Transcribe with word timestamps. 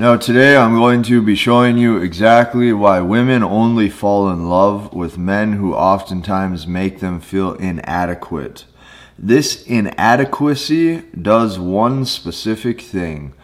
Now 0.00 0.16
today 0.16 0.56
I'm 0.56 0.76
going 0.76 1.02
to 1.02 1.20
be 1.20 1.34
showing 1.34 1.76
you 1.76 1.98
exactly 1.98 2.72
why 2.72 3.02
women 3.02 3.42
only 3.42 3.90
fall 3.90 4.30
in 4.30 4.48
love 4.48 4.94
with 4.94 5.18
men 5.18 5.52
who 5.52 5.74
oftentimes 5.74 6.66
make 6.66 7.00
them 7.00 7.20
feel 7.20 7.52
inadequate. 7.52 8.64
This 9.18 9.62
inadequacy 9.66 11.02
does 11.20 11.58
one 11.58 12.06
specific 12.06 12.80
thing. 12.80 13.34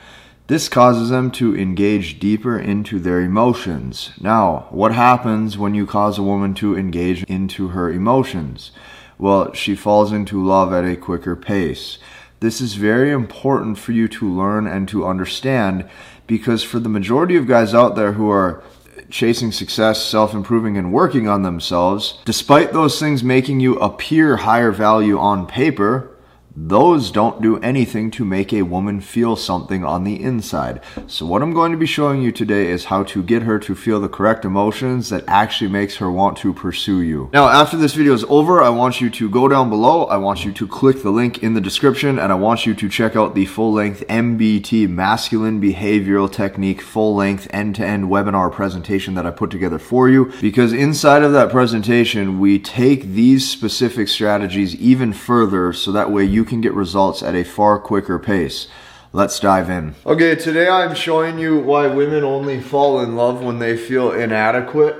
This 0.46 0.70
causes 0.70 1.10
them 1.10 1.30
to 1.32 1.54
engage 1.54 2.18
deeper 2.18 2.58
into 2.58 3.00
their 3.00 3.20
emotions. 3.20 4.12
Now, 4.18 4.68
what 4.70 4.94
happens 4.94 5.58
when 5.58 5.74
you 5.74 5.84
cause 5.86 6.16
a 6.16 6.22
woman 6.22 6.54
to 6.54 6.74
engage 6.74 7.22
into 7.24 7.68
her 7.68 7.92
emotions? 7.92 8.70
Well, 9.18 9.52
she 9.52 9.76
falls 9.76 10.10
into 10.10 10.42
love 10.42 10.72
at 10.72 10.86
a 10.86 10.96
quicker 10.96 11.36
pace. 11.36 11.98
This 12.46 12.60
is 12.60 12.74
very 12.74 13.10
important 13.10 13.76
for 13.76 13.90
you 13.90 14.06
to 14.06 14.32
learn 14.32 14.68
and 14.68 14.86
to 14.90 15.04
understand 15.04 15.84
because 16.28 16.62
for 16.62 16.78
the 16.78 16.88
majority 16.88 17.34
of 17.34 17.48
guys 17.48 17.74
out 17.74 17.96
there 17.96 18.12
who 18.12 18.30
are 18.30 18.62
chasing 19.10 19.50
success, 19.50 20.04
self 20.04 20.32
improving, 20.32 20.78
and 20.78 20.92
working 20.92 21.26
on 21.28 21.42
themselves, 21.42 22.20
despite 22.24 22.72
those 22.72 23.00
things 23.00 23.24
making 23.24 23.58
you 23.58 23.74
appear 23.80 24.36
higher 24.36 24.70
value 24.70 25.18
on 25.18 25.48
paper, 25.48 26.15
those 26.56 27.10
don't 27.10 27.42
do 27.42 27.58
anything 27.58 28.10
to 28.10 28.24
make 28.24 28.50
a 28.50 28.62
woman 28.62 28.98
feel 28.98 29.36
something 29.36 29.84
on 29.84 30.04
the 30.04 30.22
inside. 30.22 30.80
So 31.06 31.26
what 31.26 31.42
I'm 31.42 31.52
going 31.52 31.70
to 31.72 31.78
be 31.78 31.84
showing 31.84 32.22
you 32.22 32.32
today 32.32 32.68
is 32.68 32.86
how 32.86 33.02
to 33.04 33.22
get 33.22 33.42
her 33.42 33.58
to 33.58 33.74
feel 33.74 34.00
the 34.00 34.08
correct 34.08 34.44
emotions 34.44 35.10
that 35.10 35.24
actually 35.26 35.70
makes 35.70 35.96
her 35.96 36.10
want 36.10 36.38
to 36.38 36.54
pursue 36.54 37.02
you. 37.02 37.28
Now, 37.34 37.48
after 37.48 37.76
this 37.76 37.92
video 37.92 38.14
is 38.14 38.24
over, 38.24 38.62
I 38.62 38.70
want 38.70 39.02
you 39.02 39.10
to 39.10 39.28
go 39.28 39.48
down 39.48 39.68
below. 39.68 40.04
I 40.04 40.16
want 40.16 40.46
you 40.46 40.52
to 40.52 40.66
click 40.66 41.02
the 41.02 41.10
link 41.10 41.42
in 41.42 41.52
the 41.52 41.60
description 41.60 42.18
and 42.18 42.32
I 42.32 42.36
want 42.36 42.64
you 42.64 42.74
to 42.74 42.88
check 42.88 43.16
out 43.16 43.34
the 43.34 43.44
full-length 43.44 44.04
MBT 44.08 44.88
Masculine 44.88 45.60
Behavioral 45.60 46.32
Technique 46.32 46.80
full-length 46.80 47.48
end-to-end 47.50 48.04
webinar 48.04 48.50
presentation 48.50 49.14
that 49.14 49.26
I 49.26 49.30
put 49.30 49.50
together 49.50 49.78
for 49.78 50.08
you 50.08 50.32
because 50.40 50.72
inside 50.72 51.22
of 51.22 51.32
that 51.32 51.50
presentation, 51.50 52.40
we 52.40 52.58
take 52.58 53.02
these 53.02 53.46
specific 53.50 54.08
strategies 54.08 54.74
even 54.76 55.12
further 55.12 55.74
so 55.74 55.92
that 55.92 56.10
way 56.10 56.24
you 56.24 56.45
can 56.46 56.60
get 56.62 56.72
results 56.72 57.22
at 57.22 57.34
a 57.34 57.44
far 57.44 57.78
quicker 57.78 58.18
pace. 58.18 58.68
Let's 59.12 59.38
dive 59.40 59.68
in. 59.68 59.94
Okay, 60.04 60.34
today 60.34 60.68
I'm 60.68 60.94
showing 60.94 61.38
you 61.38 61.58
why 61.58 61.86
women 61.86 62.24
only 62.24 62.60
fall 62.60 63.00
in 63.00 63.16
love 63.16 63.42
when 63.42 63.58
they 63.58 63.76
feel 63.76 64.12
inadequate. 64.12 64.96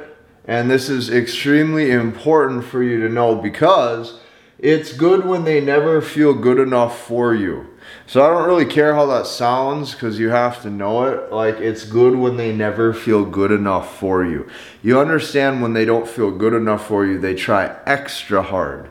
And 0.47 0.71
this 0.71 0.89
is 0.89 1.11
extremely 1.11 1.91
important 1.91 2.65
for 2.65 2.83
you 2.83 3.01
to 3.01 3.09
know 3.09 3.35
because 3.35 4.21
it's 4.59 4.93
good 4.93 5.27
when 5.27 5.45
they 5.45 5.61
never 5.61 6.01
feel 6.01 6.33
good 6.33 6.59
enough 6.59 6.99
for 6.99 7.35
you. 7.35 7.67
So 8.07 8.25
I 8.25 8.31
don't 8.31 8.49
really 8.49 8.65
care 8.65 8.95
how 8.95 9.07
that 9.07 9.27
sounds 9.27 9.93
because 9.93 10.19
you 10.19 10.31
have 10.31 10.63
to 10.63 10.71
know 10.71 11.05
it. 11.05 11.33
Like 11.33 11.57
it's 11.57 11.85
good 11.85 12.17
when 12.17 12.37
they 12.37 12.55
never 12.55 12.95
feel 12.95 13.25
good 13.25 13.51
enough 13.51 13.99
for 13.99 14.25
you. 14.25 14.49
You 14.83 14.99
understand 14.99 15.61
when 15.61 15.73
they 15.73 15.85
don't 15.85 16.09
feel 16.09 16.31
good 16.31 16.55
enough 16.55 16.87
for 16.87 17.05
you, 17.05 17.19
they 17.19 17.35
try 17.35 17.77
extra 17.85 18.43
hard. 18.43 18.89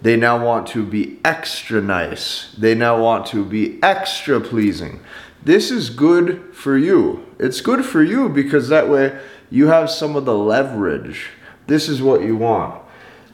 They 0.00 0.16
now 0.16 0.44
want 0.44 0.66
to 0.68 0.84
be 0.84 1.18
extra 1.24 1.80
nice. 1.80 2.54
They 2.56 2.74
now 2.74 3.02
want 3.02 3.26
to 3.26 3.44
be 3.44 3.82
extra 3.82 4.40
pleasing. 4.40 5.00
This 5.42 5.70
is 5.70 5.90
good 5.90 6.54
for 6.54 6.76
you. 6.76 7.26
It's 7.38 7.60
good 7.60 7.84
for 7.84 8.02
you 8.02 8.28
because 8.28 8.68
that 8.68 8.88
way 8.88 9.18
you 9.50 9.68
have 9.68 9.90
some 9.90 10.14
of 10.14 10.24
the 10.24 10.36
leverage. 10.36 11.30
This 11.66 11.88
is 11.88 12.02
what 12.02 12.22
you 12.22 12.36
want. 12.36 12.82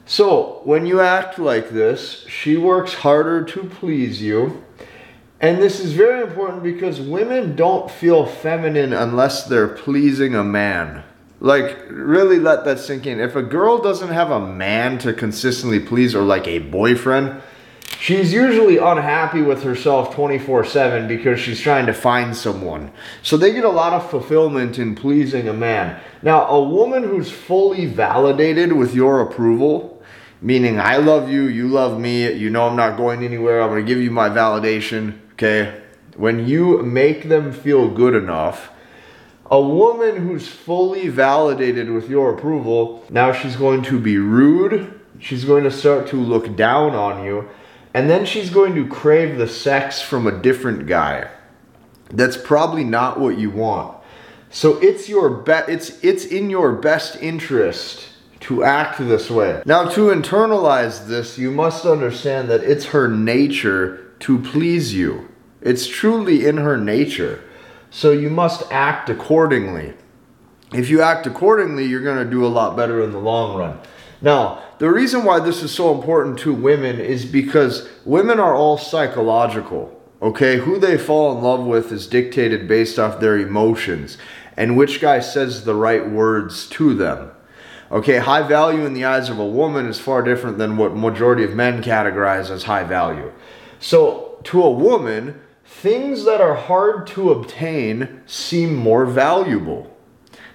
So, 0.07 0.61
when 0.65 0.85
you 0.85 1.01
act 1.01 1.39
like 1.39 1.71
this, 1.71 2.27
she 2.29 2.57
works 2.57 2.93
harder 2.93 3.43
to 3.45 3.65
please 3.65 4.21
you. 4.21 4.63
And 5.41 5.63
this 5.63 5.81
is 5.81 5.93
very 5.93 6.23
important 6.23 6.63
because 6.63 7.01
women 7.01 7.57
don't 7.57 7.91
feel 7.91 8.27
feminine 8.27 8.93
unless 8.93 9.45
they're 9.47 9.69
pleasing 9.69 10.35
a 10.35 10.45
man. 10.45 11.05
Like, 11.45 11.77
really 11.91 12.39
let 12.39 12.65
that 12.65 12.81
sink 12.81 13.07
in. 13.07 13.21
If 13.21 13.37
a 13.37 13.43
girl 13.43 13.77
doesn't 13.77 14.09
have 14.09 14.31
a 14.31 14.41
man 14.41 14.97
to 15.01 15.13
consistently 15.13 15.79
please 15.79 16.15
or 16.15 16.23
like 16.23 16.49
a 16.49 16.59
boyfriend, 16.59 17.43
she's 17.99 18.33
usually 18.33 18.79
unhappy 18.79 19.43
with 19.43 19.63
herself 19.63 20.15
24 20.15 20.65
7 20.65 21.07
because 21.07 21.39
she's 21.39 21.61
trying 21.61 21.85
to 21.85 21.93
find 21.93 22.35
someone. 22.35 22.91
So 23.23 23.37
they 23.37 23.53
get 23.53 23.67
a 23.67 23.69
lot 23.69 23.93
of 23.93 24.09
fulfillment 24.09 24.79
in 24.79 24.95
pleasing 24.95 25.47
a 25.47 25.53
man. 25.53 26.01
Now, 26.23 26.47
a 26.47 26.63
woman 26.67 27.03
who's 27.03 27.31
fully 27.31 27.85
validated 27.85 28.73
with 28.73 28.95
your 28.95 29.21
approval, 29.21 30.03
meaning 30.41 30.81
I 30.81 30.97
love 30.97 31.29
you, 31.29 31.43
you 31.43 31.69
love 31.69 32.01
me, 32.01 32.33
you 32.33 32.49
know 32.49 32.69
I'm 32.69 32.77
not 32.77 32.97
going 32.97 33.23
anywhere, 33.23 33.61
I'm 33.61 33.69
going 33.69 33.85
to 33.85 33.87
give 33.87 34.03
you 34.03 34.11
my 34.11 34.31
validation, 34.31 35.19
okay? 35.33 35.83
When 36.17 36.49
you 36.49 36.83
make 36.83 37.29
them 37.29 37.53
feel 37.53 37.91
good 37.91 38.15
enough, 38.15 38.71
a 39.51 39.61
woman 39.61 40.17
who's 40.17 40.49
fully 40.49 41.09
validated 41.09 41.91
with 41.91 42.09
your 42.09 42.35
approval, 42.35 43.05
now 43.11 43.33
she's 43.33 43.57
going 43.57 43.83
to 43.83 44.01
be 44.01 44.17
rude. 44.19 45.01
She's 45.19 45.45
going 45.45 45.65
to 45.65 45.71
start 45.71 46.07
to 46.09 46.17
look 46.17 46.57
down 46.57 46.95
on 46.95 47.25
you. 47.25 47.49
And 47.93 48.11
then 48.11 48.27
she's 48.27 48.51
going 48.51 48.75
to 48.75 48.89
crave 48.89 49.39
the 49.39 49.47
sex 49.47 50.01
from 50.01 50.27
a 50.27 50.43
different 50.43 50.87
guy. 50.87 51.31
That's 52.11 52.37
probably 52.37 52.85
not 52.85 53.21
what 53.21 53.39
you 53.39 53.51
want. 53.51 53.99
So 54.51 54.79
it's 54.79 55.09
your 55.09 55.31
be- 55.31 55.73
it's 55.73 56.03
it's 56.05 56.25
in 56.25 56.49
your 56.49 56.73
best 56.73 57.17
interest 57.21 58.09
to 58.41 58.63
act 58.63 58.99
this 58.99 59.31
way. 59.31 59.63
Now 59.67 59.89
to 59.89 60.09
internalize 60.09 61.07
this, 61.07 61.39
you 61.39 61.51
must 61.51 61.85
understand 61.85 62.49
that 62.51 62.63
it's 62.63 62.87
her 62.87 63.09
nature 63.09 64.13
to 64.21 64.39
please 64.39 64.95
you. 64.95 65.29
It's 65.61 65.87
truly 65.87 66.47
in 66.47 66.59
her 66.59 66.77
nature. 66.77 67.43
So 67.95 68.11
you 68.11 68.29
must 68.29 68.65
act 68.73 69.09
accordingly. 69.09 69.95
If 70.73 70.91
you 70.91 71.01
act 71.01 71.29
accordingly, 71.29 71.87
you're 71.87 72.03
going 72.03 72.25
to 72.25 72.29
do 72.29 72.45
a 72.45 72.49
lot 72.49 72.77
better 72.77 73.01
in 73.01 73.13
the 73.13 73.21
long 73.21 73.57
run. 73.57 73.79
Now, 74.21 74.65
the 74.81 74.91
reason 74.91 75.23
why 75.23 75.39
this 75.39 75.63
is 75.63 75.71
so 75.71 75.95
important 75.95 76.41
to 76.41 76.53
women 76.53 76.99
is 76.99 77.25
because 77.25 77.89
women 78.05 78.41
are 78.41 78.53
all 78.53 78.79
psychological. 78.79 80.03
Okay, 80.21 80.57
who 80.57 80.81
they 80.81 80.99
fall 80.99 81.39
in 81.39 81.45
love 81.45 81.65
with 81.65 81.93
is 81.93 82.09
dictated 82.09 82.67
based 82.67 82.99
off 82.99 83.21
their 83.21 83.39
emotions 83.39 84.19
and 84.57 84.77
which 84.77 85.01
guy 85.01 85.21
says 85.21 85.65
the 85.65 85.77
right 85.77 86.11
words 86.11 86.69
to 86.71 86.95
them. 86.95 87.31
Okay, 87.93 88.19
high 88.19 88.43
value 88.43 88.85
in 88.85 88.95
the 88.95 89.05
eyes 89.05 89.31
of 89.31 89.39
a 89.39 89.47
woman 89.47 89.87
is 89.87 90.01
far 90.01 90.21
different 90.21 90.59
than 90.59 90.77
what 90.77 90.97
majority 90.97 91.45
of 91.45 91.55
men 91.55 91.81
categorize 91.81 92.51
as 92.51 92.65
high 92.65 92.83
value. 92.83 93.31
So, 93.79 94.41
to 94.45 94.65
a 94.65 94.71
woman, 94.71 95.41
things 95.65 96.25
that 96.25 96.41
are 96.41 96.55
hard 96.55 97.07
to 97.09 97.31
obtain 97.31 98.23
seem 98.27 98.75
more 98.75 99.07
valuable. 99.07 99.91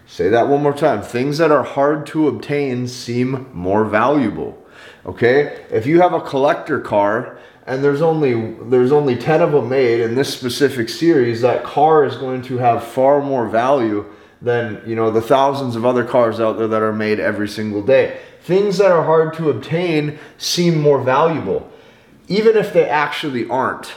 Say 0.05 0.29
that 0.29 0.47
one 0.47 0.63
more 0.63 0.73
time. 0.73 1.01
Things 1.01 1.37
that 1.37 1.51
are 1.51 1.63
hard 1.63 2.05
to 2.07 2.27
obtain 2.27 2.87
seem 2.87 3.49
more 3.53 3.85
valuable. 3.85 4.57
Okay? 5.05 5.65
If 5.69 5.85
you 5.85 6.01
have 6.01 6.13
a 6.13 6.21
collector 6.21 6.79
car 6.79 7.37
and 7.67 7.83
there's 7.83 8.01
only 8.01 8.53
there's 8.69 8.91
only 8.91 9.15
10 9.15 9.41
of 9.41 9.51
them 9.51 9.69
made 9.69 9.99
in 9.99 10.15
this 10.15 10.33
specific 10.33 10.89
series, 10.89 11.41
that 11.41 11.63
car 11.63 12.03
is 12.03 12.15
going 12.15 12.41
to 12.43 12.57
have 12.57 12.83
far 12.83 13.21
more 13.21 13.47
value 13.47 14.05
than, 14.41 14.81
you 14.87 14.95
know, 14.95 15.11
the 15.11 15.21
thousands 15.21 15.75
of 15.75 15.85
other 15.85 16.03
cars 16.03 16.39
out 16.39 16.57
there 16.57 16.67
that 16.67 16.81
are 16.81 16.93
made 16.93 17.19
every 17.19 17.47
single 17.47 17.83
day. 17.83 18.19
Things 18.41 18.77
that 18.77 18.91
are 18.91 19.03
hard 19.03 19.33
to 19.35 19.49
obtain 19.49 20.17
seem 20.37 20.81
more 20.81 21.01
valuable 21.01 21.71
even 22.29 22.55
if 22.55 22.71
they 22.71 22.87
actually 22.87 23.49
aren't. 23.49 23.93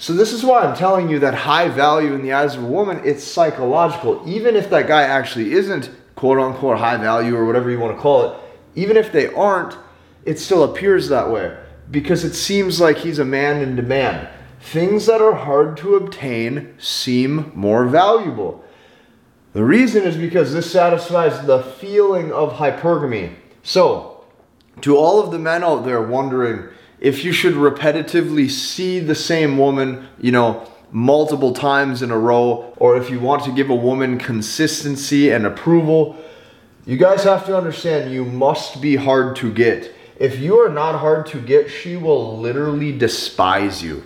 So 0.00 0.14
this 0.14 0.32
is 0.32 0.42
why 0.42 0.62
I'm 0.62 0.74
telling 0.74 1.10
you 1.10 1.18
that 1.18 1.34
high 1.34 1.68
value 1.68 2.14
in 2.14 2.22
the 2.22 2.32
eyes 2.32 2.56
of 2.56 2.62
a 2.62 2.66
woman, 2.66 3.02
it's 3.04 3.22
psychological. 3.22 4.22
Even 4.26 4.56
if 4.56 4.70
that 4.70 4.88
guy 4.88 5.02
actually 5.02 5.52
isn't 5.52 5.90
quote 6.16 6.40
unquote 6.40 6.78
high 6.78 6.96
value 6.96 7.36
or 7.36 7.44
whatever 7.44 7.70
you 7.70 7.78
want 7.78 7.94
to 7.94 8.00
call 8.00 8.30
it, 8.32 8.40
even 8.74 8.96
if 8.96 9.12
they 9.12 9.30
aren't, 9.34 9.76
it 10.24 10.38
still 10.38 10.64
appears 10.64 11.10
that 11.10 11.30
way 11.30 11.54
because 11.90 12.24
it 12.24 12.32
seems 12.32 12.80
like 12.80 12.96
he's 12.96 13.18
a 13.18 13.26
man 13.26 13.60
in 13.60 13.76
demand. 13.76 14.26
Things 14.60 15.04
that 15.04 15.20
are 15.20 15.34
hard 15.34 15.76
to 15.78 15.96
obtain 15.96 16.74
seem 16.78 17.52
more 17.54 17.84
valuable. 17.84 18.64
The 19.52 19.64
reason 19.64 20.04
is 20.04 20.16
because 20.16 20.54
this 20.54 20.72
satisfies 20.72 21.44
the 21.44 21.62
feeling 21.62 22.32
of 22.32 22.54
hypergamy. 22.54 23.34
So, 23.62 24.24
to 24.80 24.96
all 24.96 25.20
of 25.20 25.30
the 25.30 25.38
men 25.38 25.62
out 25.62 25.84
there 25.84 26.00
wondering, 26.00 26.70
if 27.00 27.24
you 27.24 27.32
should 27.32 27.54
repetitively 27.54 28.50
see 28.50 29.00
the 29.00 29.14
same 29.14 29.56
woman, 29.56 30.06
you 30.20 30.30
know, 30.30 30.70
multiple 30.92 31.52
times 31.52 32.02
in 32.02 32.10
a 32.10 32.18
row, 32.18 32.74
or 32.76 32.96
if 32.96 33.10
you 33.10 33.18
want 33.18 33.42
to 33.44 33.52
give 33.52 33.70
a 33.70 33.74
woman 33.74 34.18
consistency 34.18 35.30
and 35.30 35.46
approval, 35.46 36.16
you 36.86 36.96
guys 36.96 37.24
have 37.24 37.46
to 37.46 37.56
understand 37.56 38.12
you 38.12 38.24
must 38.24 38.82
be 38.82 38.96
hard 38.96 39.36
to 39.36 39.52
get. 39.52 39.94
If 40.18 40.38
you 40.38 40.58
are 40.58 40.68
not 40.68 40.98
hard 40.98 41.26
to 41.26 41.40
get, 41.40 41.70
she 41.70 41.96
will 41.96 42.38
literally 42.38 42.96
despise 42.96 43.82
you. 43.82 44.04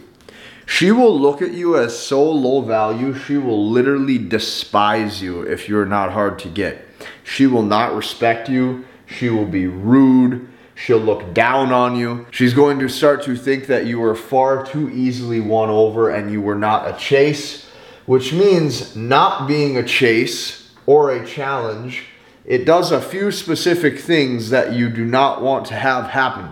She 0.67 0.93
will 0.93 1.19
look 1.19 1.43
at 1.43 1.53
you 1.53 1.77
as 1.77 1.99
so 1.99 2.31
low 2.31 2.61
value, 2.61 3.15
she 3.15 3.37
will 3.37 3.69
literally 3.69 4.19
despise 4.19 5.21
you 5.21 5.43
if 5.43 5.69
you're 5.69 5.85
not 5.85 6.13
hard 6.13 6.39
to 6.41 6.49
get. 6.49 6.87
She 7.23 7.47
will 7.47 7.63
not 7.63 7.95
respect 7.95 8.49
you, 8.49 8.85
she 9.07 9.29
will 9.29 9.47
be 9.47 9.67
rude, 9.67 10.49
She'll 10.75 10.99
look 10.99 11.33
down 11.33 11.73
on 11.73 11.97
you. 11.97 12.27
She's 12.31 12.53
going 12.55 12.79
to 12.81 12.89
start 12.89 13.23
to 13.25 13.37
think 13.37 13.67
that 13.69 13.87
you 13.87 14.01
were 14.01 14.15
far 14.15 14.67
too 14.67 14.91
easily 14.91 15.41
won 15.41 15.71
over 15.71 16.11
and 16.11 16.33
you 16.33 16.41
were 16.41 16.57
not 16.57 16.89
a 16.89 16.99
chase. 16.99 17.65
which 18.07 18.33
means 18.33 18.95
not 18.95 19.49
being 19.49 19.77
a 19.77 19.83
chase 19.83 20.71
or 20.87 21.11
a 21.11 21.27
challenge. 21.27 22.05
It 22.45 22.67
does 22.67 22.93
a 22.93 23.01
few 23.01 23.31
specific 23.31 23.99
things 23.99 24.51
that 24.51 24.75
you 24.75 24.91
do 24.91 25.05
not 25.05 25.43
want 25.43 25.67
to 25.67 25.75
have 25.75 26.11
happen. 26.11 26.51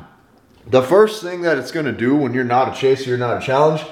The 0.67 0.83
first 0.83 1.23
thing 1.23 1.43
that 1.43 1.59
it's 1.59 1.73
going 1.73 1.87
to 1.87 1.93
do 1.93 2.17
when 2.17 2.33
you're 2.33 2.45
not 2.45 2.75
a 2.75 2.81
chase, 2.81 3.07
you're 3.07 3.19
not 3.19 3.43
a 3.43 3.45
challenge, 3.45 3.85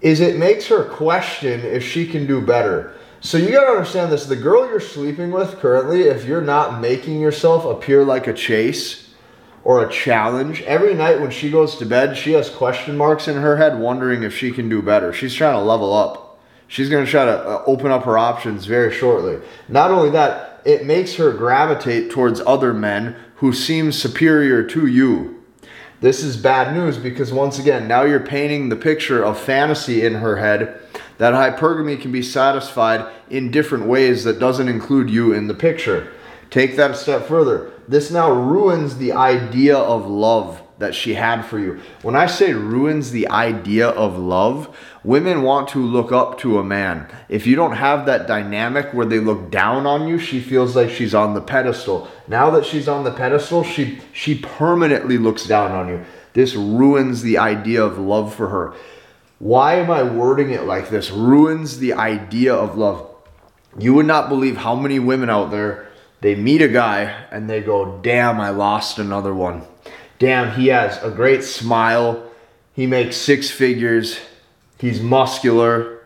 is 0.00 0.20
it 0.20 0.36
makes 0.36 0.66
her 0.66 0.84
question 0.84 1.60
if 1.60 1.82
she 1.82 2.06
can 2.06 2.26
do 2.26 2.40
better. 2.40 2.94
So 3.20 3.38
you 3.38 3.52
got 3.52 3.64
to 3.64 3.70
understand 3.70 4.10
this. 4.10 4.26
The 4.26 4.36
girl 4.36 4.66
you're 4.68 4.80
sleeping 4.80 5.30
with 5.30 5.58
currently, 5.58 6.02
if 6.02 6.26
you're 6.26 6.40
not 6.42 6.80
making 6.80 7.20
yourself 7.20 7.64
appear 7.64 8.04
like 8.04 8.26
a 8.26 8.32
chase 8.34 9.08
or 9.64 9.84
a 9.84 9.90
challenge, 9.90 10.62
every 10.62 10.94
night 10.94 11.20
when 11.20 11.30
she 11.30 11.50
goes 11.50 11.76
to 11.76 11.86
bed, 11.86 12.16
she 12.16 12.32
has 12.32 12.50
question 12.50 12.96
marks 12.96 13.28
in 13.28 13.36
her 13.36 13.56
head 13.56 13.78
wondering 13.78 14.22
if 14.22 14.36
she 14.36 14.50
can 14.50 14.68
do 14.68 14.82
better. 14.82 15.12
She's 15.12 15.34
trying 15.34 15.54
to 15.54 15.60
level 15.60 15.92
up. 15.92 16.40
She's 16.66 16.88
going 16.88 17.04
to 17.04 17.10
try 17.10 17.26
to 17.26 17.32
uh, 17.32 17.62
open 17.66 17.90
up 17.90 18.04
her 18.04 18.18
options 18.18 18.64
very 18.64 18.92
shortly. 18.92 19.38
Not 19.68 19.90
only 19.90 20.10
that, 20.10 20.62
it 20.64 20.86
makes 20.86 21.16
her 21.16 21.32
gravitate 21.32 22.10
towards 22.10 22.40
other 22.40 22.72
men 22.72 23.16
who 23.36 23.52
seem 23.52 23.92
superior 23.92 24.64
to 24.68 24.86
you. 24.86 25.42
This 26.00 26.24
is 26.24 26.36
bad 26.36 26.74
news 26.74 26.98
because 26.98 27.32
once 27.32 27.58
again, 27.58 27.86
now 27.86 28.02
you're 28.02 28.20
painting 28.20 28.68
the 28.68 28.76
picture 28.76 29.22
of 29.22 29.38
fantasy 29.38 30.04
in 30.04 30.14
her 30.14 30.36
head 30.36 30.80
that 31.18 31.34
hypergamy 31.34 32.00
can 32.00 32.10
be 32.10 32.22
satisfied 32.22 33.06
in 33.30 33.52
different 33.52 33.86
ways 33.86 34.24
that 34.24 34.40
doesn't 34.40 34.68
include 34.68 35.08
you 35.08 35.32
in 35.32 35.46
the 35.46 35.54
picture. 35.54 36.12
Take 36.52 36.76
that 36.76 36.90
a 36.90 36.94
step 36.94 37.24
further. 37.24 37.72
This 37.88 38.10
now 38.10 38.30
ruins 38.30 38.98
the 38.98 39.12
idea 39.12 39.74
of 39.74 40.06
love 40.06 40.62
that 40.78 40.94
she 40.94 41.14
had 41.14 41.46
for 41.46 41.58
you. 41.58 41.80
When 42.02 42.14
I 42.14 42.26
say 42.26 42.52
ruins 42.52 43.10
the 43.10 43.26
idea 43.28 43.88
of 43.88 44.18
love, 44.18 44.76
women 45.02 45.40
want 45.40 45.68
to 45.68 45.78
look 45.78 46.12
up 46.12 46.38
to 46.40 46.58
a 46.58 46.64
man. 46.64 47.08
If 47.30 47.46
you 47.46 47.56
don't 47.56 47.76
have 47.76 48.04
that 48.04 48.26
dynamic 48.26 48.92
where 48.92 49.06
they 49.06 49.18
look 49.18 49.50
down 49.50 49.86
on 49.86 50.06
you, 50.06 50.18
she 50.18 50.40
feels 50.40 50.76
like 50.76 50.90
she's 50.90 51.14
on 51.14 51.32
the 51.32 51.40
pedestal. 51.40 52.06
Now 52.28 52.50
that 52.50 52.66
she's 52.66 52.86
on 52.86 53.04
the 53.04 53.12
pedestal, 53.12 53.64
she 53.64 54.00
she 54.12 54.38
permanently 54.38 55.16
looks 55.16 55.46
down 55.46 55.72
on 55.72 55.88
you. 55.88 56.04
This 56.34 56.54
ruins 56.54 57.22
the 57.22 57.38
idea 57.38 57.82
of 57.82 57.98
love 57.98 58.34
for 58.34 58.48
her. 58.48 58.74
Why 59.38 59.76
am 59.76 59.90
I 59.90 60.02
wording 60.02 60.50
it 60.50 60.64
like 60.64 60.90
this? 60.90 61.10
Ruins 61.10 61.78
the 61.78 61.94
idea 61.94 62.54
of 62.54 62.76
love. 62.76 63.08
You 63.78 63.94
would 63.94 64.06
not 64.06 64.28
believe 64.28 64.58
how 64.58 64.74
many 64.74 64.98
women 64.98 65.30
out 65.30 65.50
there 65.50 65.88
they 66.22 66.34
meet 66.34 66.62
a 66.62 66.68
guy 66.68 67.26
and 67.30 67.50
they 67.50 67.60
go, 67.60 68.00
"Damn, 68.02 68.40
I 68.40 68.48
lost 68.48 68.98
another 68.98 69.34
one." 69.34 69.62
damn, 70.22 70.52
he 70.52 70.68
has 70.68 71.02
a 71.02 71.10
great 71.10 71.42
smile. 71.42 72.22
He 72.74 72.86
makes 72.86 73.16
six 73.16 73.50
figures. 73.50 74.20
He's 74.78 75.00
muscular. 75.00 76.00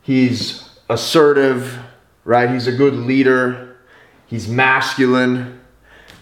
He's 0.00 0.66
assertive, 0.88 1.78
right? 2.24 2.48
He's 2.48 2.66
a 2.66 2.72
good 2.72 2.94
leader. 2.94 3.76
He's 4.26 4.48
masculine. 4.48 5.60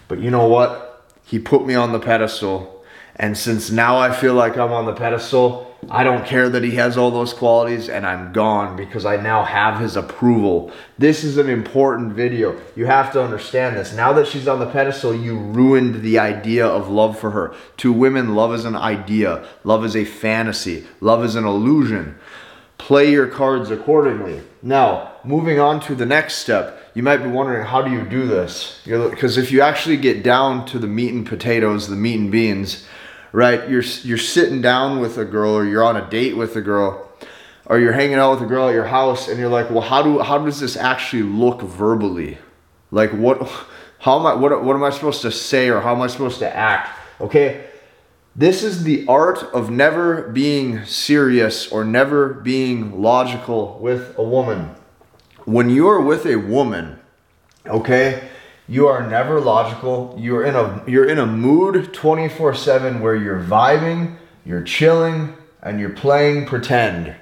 But 0.09 0.19
you 0.19 0.31
know 0.31 0.47
what? 0.47 1.07
He 1.23 1.39
put 1.39 1.65
me 1.65 1.75
on 1.75 1.93
the 1.93 1.99
pedestal. 1.99 2.72
And 3.15 3.37
since 3.37 3.69
now 3.69 3.97
I 3.97 4.11
feel 4.11 4.33
like 4.33 4.57
I'm 4.57 4.71
on 4.71 4.85
the 4.85 4.93
pedestal, 4.93 5.69
I 5.89 6.03
don't 6.03 6.25
care 6.25 6.49
that 6.49 6.63
he 6.63 6.71
has 6.71 6.97
all 6.97 7.11
those 7.11 7.33
qualities 7.33 7.89
and 7.89 8.05
I'm 8.05 8.31
gone 8.31 8.75
because 8.75 9.05
I 9.05 9.17
now 9.17 9.43
have 9.43 9.79
his 9.79 9.95
approval. 9.95 10.71
This 10.97 11.23
is 11.23 11.37
an 11.37 11.49
important 11.49 12.13
video. 12.13 12.59
You 12.75 12.85
have 12.85 13.11
to 13.13 13.23
understand 13.23 13.75
this. 13.75 13.93
Now 13.93 14.13
that 14.13 14.27
she's 14.27 14.47
on 14.47 14.59
the 14.59 14.69
pedestal, 14.69 15.13
you 15.13 15.37
ruined 15.37 16.01
the 16.01 16.19
idea 16.19 16.65
of 16.65 16.89
love 16.89 17.19
for 17.19 17.31
her. 17.31 17.53
To 17.77 17.93
women, 17.93 18.33
love 18.33 18.53
is 18.53 18.65
an 18.65 18.75
idea. 18.75 19.45
Love 19.63 19.85
is 19.85 19.95
a 19.95 20.05
fantasy. 20.05 20.87
Love 21.01 21.23
is 21.23 21.35
an 21.35 21.45
illusion. 21.45 22.17
Play 22.77 23.11
your 23.11 23.27
cards 23.27 23.69
accordingly. 23.69 24.41
Now, 24.61 25.13
moving 25.23 25.59
on 25.59 25.79
to 25.81 25.95
the 25.95 26.05
next 26.05 26.35
step. 26.35 26.79
You 26.95 27.03
might 27.03 27.17
be 27.17 27.29
wondering, 27.29 27.65
how 27.65 27.81
do 27.81 27.91
you 27.91 28.03
do 28.03 28.27
this? 28.27 28.81
Because 28.85 29.37
if 29.37 29.51
you 29.51 29.61
actually 29.61 29.97
get 29.97 30.23
down 30.23 30.65
to 30.67 30.79
the 30.79 30.87
meat 30.87 31.13
and 31.13 31.25
potatoes, 31.25 31.87
the 31.87 31.95
meat 31.95 32.19
and 32.19 32.31
beans, 32.31 32.85
right? 33.33 33.67
You're 33.67 33.83
you're 34.03 34.17
sitting 34.17 34.61
down 34.61 35.01
with 35.01 35.17
a 35.17 35.25
girl 35.25 35.51
or 35.51 35.65
you're 35.65 35.83
on 35.83 35.97
a 35.97 36.09
date 36.09 36.37
with 36.37 36.55
a 36.55 36.61
girl 36.61 37.09
or 37.65 37.79
you're 37.79 37.91
hanging 37.91 38.15
out 38.15 38.31
with 38.31 38.43
a 38.43 38.45
girl 38.45 38.69
at 38.69 38.73
your 38.73 38.85
house 38.85 39.27
and 39.27 39.37
you're 39.37 39.49
like, 39.49 39.69
"Well, 39.69 39.81
how 39.81 40.01
do 40.01 40.19
how 40.19 40.37
does 40.37 40.61
this 40.61 40.77
actually 40.77 41.23
look 41.23 41.61
verbally? 41.61 42.37
Like 42.91 43.11
what 43.11 43.41
how 43.99 44.19
am 44.19 44.25
I 44.25 44.33
what 44.35 44.63
what 44.63 44.77
am 44.77 44.83
I 44.83 44.91
supposed 44.91 45.21
to 45.23 45.31
say 45.31 45.69
or 45.69 45.81
how 45.81 45.93
am 45.93 46.01
I 46.01 46.07
supposed 46.07 46.39
to 46.39 46.55
act?" 46.55 46.97
Okay? 47.19 47.65
This 48.35 48.63
is 48.63 48.83
the 48.83 49.05
art 49.07 49.43
of 49.53 49.69
never 49.69 50.29
being 50.29 50.85
serious 50.85 51.71
or 51.71 51.83
never 51.83 52.33
being 52.33 53.01
logical 53.01 53.77
with 53.79 54.17
a 54.17 54.23
woman. 54.23 54.71
When 55.45 55.69
you're 55.69 56.01
with 56.01 56.25
a 56.25 56.37
woman, 56.37 56.99
okay? 57.67 58.27
You 58.67 58.87
are 58.87 59.05
never 59.05 59.41
logical. 59.41 60.15
You're 60.17 60.43
in 60.43 60.55
a 60.55 60.83
you're 60.87 61.07
in 61.07 61.19
a 61.19 61.25
mood 61.25 61.93
24/7 61.93 63.01
where 63.01 63.15
you're 63.15 63.41
vibing, 63.41 64.15
you're 64.45 64.63
chilling, 64.63 65.35
and 65.61 65.79
you're 65.79 65.89
playing 65.89 66.45
pretend. 66.45 67.15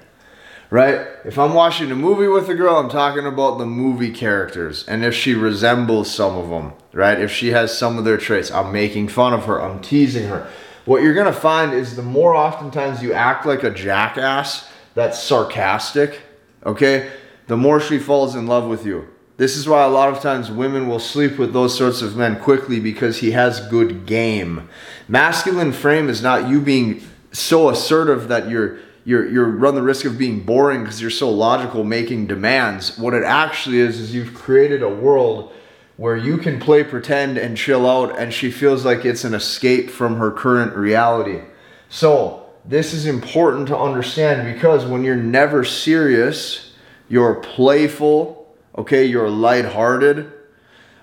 Right? 0.70 1.06
If 1.24 1.38
I'm 1.38 1.52
watching 1.52 1.90
a 1.90 1.94
movie 1.94 2.28
with 2.28 2.48
a 2.48 2.54
girl, 2.54 2.76
I'm 2.76 2.88
talking 2.88 3.26
about 3.26 3.58
the 3.58 3.66
movie 3.66 4.10
characters 4.10 4.86
and 4.88 5.04
if 5.04 5.14
she 5.14 5.34
resembles 5.34 6.10
some 6.10 6.38
of 6.38 6.48
them, 6.48 6.72
right? 6.94 7.20
If 7.20 7.30
she 7.30 7.50
has 7.50 7.76
some 7.76 7.98
of 7.98 8.06
their 8.06 8.16
traits, 8.16 8.50
I'm 8.50 8.72
making 8.72 9.08
fun 9.08 9.34
of 9.34 9.44
her, 9.44 9.60
I'm 9.60 9.80
teasing 9.80 10.28
her. 10.28 10.46
What 10.86 11.02
you're 11.02 11.12
going 11.12 11.26
to 11.26 11.32
find 11.32 11.74
is 11.74 11.94
the 11.94 12.02
more 12.02 12.34
oftentimes 12.34 13.02
you 13.02 13.12
act 13.12 13.44
like 13.44 13.62
a 13.62 13.70
jackass 13.70 14.66
that's 14.94 15.22
sarcastic, 15.22 16.22
okay? 16.64 17.10
The 17.48 17.56
more 17.56 17.78
she 17.78 17.98
falls 17.98 18.34
in 18.34 18.46
love 18.46 18.66
with 18.66 18.86
you. 18.86 19.08
This 19.38 19.56
is 19.56 19.66
why 19.66 19.82
a 19.82 19.88
lot 19.88 20.10
of 20.10 20.20
times 20.20 20.50
women 20.50 20.88
will 20.88 20.98
sleep 20.98 21.38
with 21.38 21.52
those 21.52 21.76
sorts 21.76 22.02
of 22.02 22.16
men 22.16 22.38
quickly 22.38 22.80
because 22.80 23.18
he 23.18 23.30
has 23.32 23.66
good 23.68 24.06
game. 24.06 24.68
Masculine 25.08 25.72
frame 25.72 26.08
is 26.08 26.22
not 26.22 26.48
you 26.48 26.60
being 26.60 27.02
so 27.32 27.70
assertive 27.70 28.28
that 28.28 28.48
you're 28.48 28.78
you're 29.04 29.28
you 29.28 29.42
run 29.42 29.74
the 29.74 29.82
risk 29.82 30.04
of 30.04 30.16
being 30.16 30.40
boring 30.40 30.82
because 30.82 31.00
you're 31.00 31.10
so 31.10 31.30
logical 31.30 31.82
making 31.82 32.26
demands. 32.26 32.96
What 32.98 33.14
it 33.14 33.24
actually 33.24 33.80
is 33.80 33.98
is 33.98 34.14
you've 34.14 34.34
created 34.34 34.82
a 34.82 34.88
world 34.88 35.52
where 35.96 36.16
you 36.16 36.36
can 36.36 36.60
play 36.60 36.84
pretend 36.84 37.38
and 37.38 37.56
chill 37.56 37.88
out 37.88 38.18
and 38.18 38.32
she 38.32 38.50
feels 38.50 38.84
like 38.84 39.04
it's 39.04 39.24
an 39.24 39.34
escape 39.34 39.90
from 39.90 40.16
her 40.16 40.30
current 40.30 40.74
reality. 40.76 41.40
So, 41.88 42.46
this 42.64 42.94
is 42.94 43.06
important 43.06 43.66
to 43.68 43.78
understand 43.78 44.54
because 44.54 44.86
when 44.86 45.02
you're 45.02 45.16
never 45.16 45.64
serious, 45.64 46.74
you're 47.08 47.34
playful, 47.34 48.41
okay, 48.76 49.04
you're 49.04 49.30
lighthearted, 49.30 50.32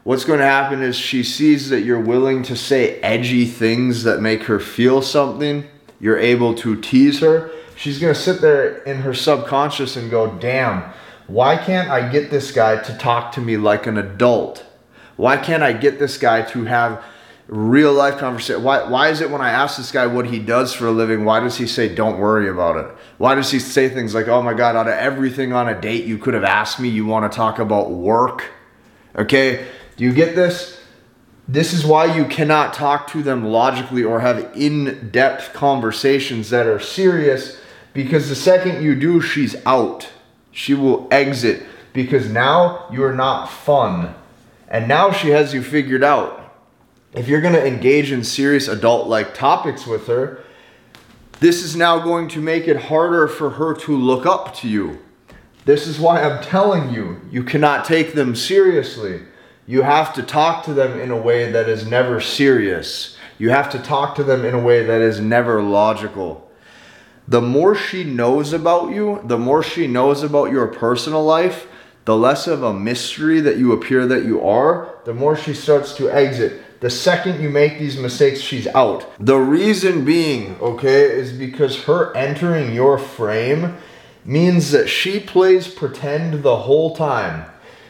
what's 0.04 0.26
going 0.26 0.40
to 0.40 0.46
happen 0.46 0.82
is 0.82 0.96
she 0.96 1.24
sees 1.24 1.70
that 1.70 1.82
you're 1.82 2.00
willing 2.00 2.44
to 2.44 2.56
say 2.56 3.00
edgy 3.02 3.46
things 3.46 4.04
that 4.04 4.22
make 4.22 4.44
her 4.44 4.60
feel 4.60 5.02
something. 5.02 5.66
You're 6.00 6.18
able 6.18 6.56
to 6.56 6.80
tease 6.80 7.20
her. 7.20 7.52
She's 7.76 8.00
going 8.00 8.14
to 8.14 8.20
sit 8.20 8.42
there 8.42 8.78
in 8.84 8.98
her 9.00 9.14
subconscious 9.14 9.96
and 9.96 10.10
go, 10.10 10.38
damn, 10.38 10.92
why 11.28 11.58
can't 11.58 11.90
I 11.90 12.10
get 12.10 12.32
this 12.32 12.52
guy 12.52 12.82
to 12.82 12.98
talk 12.98 13.32
to 13.34 13.42
me 13.42 13.56
like 13.58 13.86
an 13.86 13.98
adult? 13.98 14.66
Why 15.16 15.38
can't 15.38 15.64
I 15.64 15.74
get 15.74 16.00
this 16.00 16.18
guy 16.18 16.42
to 16.42 16.64
have 16.66 17.04
real 17.50 17.92
life 17.94 18.20
conversation. 18.20 18.62
Why, 18.64 18.88
why 18.88 19.10
is 19.10 19.22
it 19.22 19.32
when 19.32 19.42
I 19.42 19.50
ask 19.50 19.78
this 19.78 19.92
guy 19.92 20.06
what 20.06 20.28
he 20.28 20.38
does 20.38 20.72
for 20.72 20.86
a 20.86 20.92
living, 20.92 21.26
why 21.26 21.40
does 21.40 21.58
he 21.58 21.66
say, 21.66 21.94
don't 21.94 22.20
worry 22.20 22.48
about 22.48 22.78
it? 22.78 22.96
Why 23.18 23.34
does 23.34 23.50
he 23.50 23.58
say 23.58 23.90
things 23.90 24.14
like, 24.14 24.28
oh 24.28 24.42
my 24.44 24.54
God, 24.54 24.76
out 24.76 24.88
of 24.88 24.94
everything 24.94 25.52
on 25.52 25.68
a 25.68 25.80
date 25.80 26.06
you 26.06 26.20
could 26.20 26.36
have 26.36 26.44
asked 26.44 26.80
me, 26.80 26.90
you 26.90 27.08
want 27.08 27.30
to 27.30 27.36
talk 27.36 27.58
about 27.58 27.90
work? 27.90 28.46
Okay, 29.16 29.68
do 29.98 30.04
you 30.04 30.14
get 30.14 30.36
this? 30.36 30.80
This 31.48 31.74
is 31.74 31.84
why 31.84 32.16
you 32.16 32.26
cannot 32.26 32.76
talk 32.76 33.08
to 33.08 33.24
them 33.24 33.44
logically 33.44 34.04
or 34.04 34.20
have 34.20 34.52
in 34.56 35.10
depth 35.10 35.52
conversations 35.54 36.52
that 36.52 36.68
are 36.68 36.80
serious 36.80 37.60
because 37.94 38.30
the 38.30 38.36
second 38.36 38.84
you 38.84 38.94
do, 38.94 39.20
she's 39.20 39.56
out. 39.66 40.08
She 40.52 40.76
will 40.76 41.08
exit 41.10 41.64
because 41.94 42.30
now 42.30 42.88
you're 42.92 43.16
not 43.16 43.48
fun. 43.48 44.14
And 44.68 44.88
now 44.88 45.12
she 45.12 45.30
has 45.30 45.52
you 45.56 45.64
figured 45.64 46.04
out 46.04 46.39
if 47.14 47.28
you're 47.28 47.42
going 47.42 47.54
to 47.54 47.66
engage 47.66 48.12
in 48.12 48.24
serious 48.24 48.68
adult 48.68 49.08
like 49.08 49.34
topics 49.34 49.88
with 49.88 50.08
her, 50.08 50.44
this 51.40 51.64
is 51.64 51.76
now 51.76 52.00
going 52.00 52.28
to 52.30 52.42
make 52.42 52.68
it 52.68 52.76
harder 52.76 53.28
for 53.28 53.52
her 53.52 53.74
to 53.74 53.98
look 53.98 54.26
up 54.26 54.54
to 54.56 54.68
you. 54.68 55.00
This 55.66 55.88
is 55.88 56.00
why 56.00 56.22
I'm 56.22 56.44
telling 56.44 56.94
you, 56.94 57.22
you 57.32 57.44
cannot 57.44 57.86
take 57.86 58.14
them 58.14 58.36
seriously. 58.36 59.22
You 59.66 59.82
have 59.84 60.14
to 60.16 60.24
talk 60.24 60.66
to 60.66 60.74
them 60.74 61.00
in 61.00 61.12
a 61.12 61.18
way 61.18 61.52
that 61.52 61.70
is 61.70 61.86
never 61.86 62.20
serious. 62.20 63.18
You 63.38 63.52
have 63.52 63.70
to 63.72 63.80
talk 63.80 64.16
to 64.16 64.24
them 64.24 64.46
in 64.46 64.54
a 64.54 64.62
way 64.62 64.84
that 64.84 65.02
is 65.02 65.20
never 65.20 65.62
logical. 65.62 66.52
The 67.28 67.42
more 67.42 67.76
she 67.76 68.04
knows 68.04 68.52
about 68.52 68.92
you, 68.92 69.22
the 69.24 69.38
more 69.38 69.64
she 69.64 69.88
knows 69.88 70.24
about 70.24 70.52
your 70.52 70.68
personal 70.68 71.24
life, 71.24 71.68
the 72.06 72.16
less 72.16 72.48
of 72.48 72.64
a 72.64 72.74
mystery 72.74 73.40
that 73.42 73.58
you 73.58 73.72
appear 73.72 74.08
that 74.08 74.26
you 74.26 74.42
are, 74.42 74.96
the 75.06 75.14
more 75.14 75.38
she 75.38 75.54
starts 75.54 75.96
to 75.98 76.10
exit 76.10 76.64
the 76.80 76.90
second 76.90 77.42
you 77.42 77.50
make 77.50 77.78
these 77.78 77.98
mistakes, 77.98 78.40
she's 78.40 78.68
out. 78.68 79.06
The 79.20 79.38
reason 79.38 80.06
being, 80.06 80.58
okay, 80.62 81.04
is 81.04 81.34
because 81.34 81.84
her 81.84 82.16
entering 82.16 82.74
your 82.74 82.98
frame 82.98 83.78
means 84.24 84.72
that 84.72 84.88
she 84.88 85.20
plays 85.20 85.68
pretend 85.68 86.44
the 86.44 86.58
whole 86.58 86.96
time. 86.96 87.46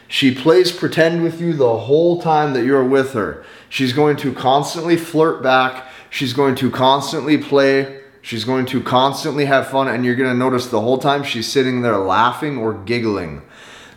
She 0.08 0.34
plays 0.34 0.72
pretend 0.72 1.22
with 1.22 1.40
you 1.40 1.52
the 1.52 1.78
whole 1.78 2.20
time 2.20 2.52
that 2.54 2.64
you're 2.64 2.84
with 2.84 3.12
her. 3.12 3.44
She's 3.68 3.92
going 3.92 4.16
to 4.18 4.32
constantly 4.32 4.96
flirt 4.96 5.40
back. 5.40 5.86
She's 6.10 6.32
going 6.32 6.56
to 6.56 6.70
constantly 6.70 7.38
play. 7.38 8.00
She's 8.20 8.44
going 8.44 8.66
to 8.66 8.82
constantly 8.82 9.44
have 9.44 9.68
fun, 9.68 9.86
and 9.86 10.04
you're 10.04 10.16
going 10.16 10.30
to 10.30 10.36
notice 10.36 10.66
the 10.66 10.80
whole 10.80 10.98
time 10.98 11.22
she's 11.22 11.46
sitting 11.46 11.82
there 11.82 11.96
laughing 11.96 12.58
or 12.58 12.74
giggling. 12.74 13.42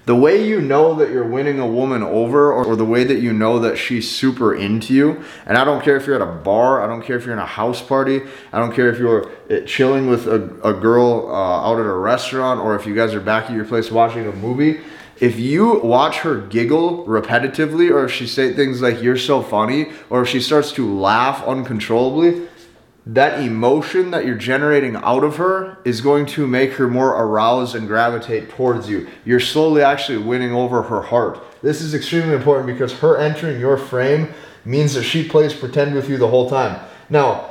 The 0.05 0.15
way 0.15 0.45
you 0.45 0.59
know 0.59 0.95
that 0.95 1.11
you're 1.11 1.27
winning 1.27 1.59
a 1.59 1.67
woman 1.67 2.03
over, 2.03 2.51
or, 2.51 2.65
or, 2.65 2.75
the 2.75 2.83
way 2.83 3.05
that 3.05 3.21
you 3.21 3.31
know 3.31 3.59
that 3.59 3.77
she's 3.77 4.11
super 4.11 4.53
into 4.53 4.93
you, 4.93 5.23
and 5.45 5.57
I 5.57 5.63
don't 5.63 5.81
care 5.81 5.95
if 5.95 6.05
you're 6.05 6.17
at 6.17 6.21
a 6.21 6.39
bar, 6.41 6.83
I 6.83 6.87
don't 6.87 7.01
care 7.01 7.15
if 7.15 7.23
you're 7.23 7.33
in 7.33 7.39
a 7.39 7.45
house 7.45 7.81
party, 7.81 8.21
I 8.51 8.59
don't 8.59 8.73
care 8.73 8.89
if 8.89 8.99
you're 8.99 9.31
eh, 9.49 9.61
chilling 9.65 10.09
with 10.09 10.27
a, 10.27 10.43
a 10.61 10.73
girl 10.73 11.29
uh, 11.29 11.69
out 11.69 11.79
at 11.79 11.85
a 11.85 11.93
restaurant, 11.93 12.59
or 12.59 12.75
if 12.75 12.85
you 12.85 12.93
guys 12.93 13.13
are 13.13 13.21
back 13.21 13.45
at 13.45 13.53
your 13.53 13.63
place 13.63 13.91
watching 13.91 14.27
a 14.27 14.33
movie. 14.33 14.81
If 15.21 15.39
you 15.39 15.79
watch 15.79 16.17
her 16.17 16.41
giggle 16.41 17.05
repetitively, 17.05 17.89
or 17.89 18.03
if 18.05 18.11
she 18.11 18.27
say 18.27 18.53
things 18.53 18.81
like 18.81 19.01
"you're 19.01 19.15
so 19.15 19.41
funny," 19.41 19.91
or 20.09 20.23
if 20.23 20.27
she 20.27 20.41
starts 20.41 20.73
to 20.73 20.99
laugh 20.99 21.41
uncontrollably, 21.45 22.49
that 23.05 23.41
emotion 23.41 24.11
that 24.11 24.25
you're 24.25 24.37
generating 24.37 24.95
out 24.95 25.23
of 25.23 25.35
her 25.35 25.77
is 25.83 25.99
going 25.99 26.25
to 26.25 26.47
make 26.47 26.73
her 26.73 26.87
more 26.87 27.09
aroused 27.09 27.75
and 27.75 27.87
gravitate 27.87 28.49
towards 28.49 28.89
you. 28.89 29.07
You're 29.25 29.41
slowly 29.41 29.81
actually 29.81 30.19
winning 30.19 30.53
over 30.53 30.83
her 30.83 31.01
heart. 31.01 31.43
This 31.61 31.81
is 31.81 31.93
extremely 31.93 32.33
important 32.33 32.67
because 32.67 32.93
her 32.99 33.17
entering 33.17 33.59
your 33.59 33.77
frame 33.77 34.33
means 34.63 34.93
that 34.93 35.03
she 35.03 35.27
plays 35.27 35.53
pretend 35.53 35.93
with 35.95 36.09
you 36.09 36.17
the 36.17 36.29
whole 36.29 36.49
time. 36.49 36.79
Now, 37.09 37.49